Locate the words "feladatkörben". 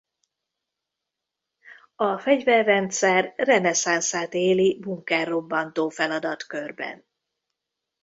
5.89-7.05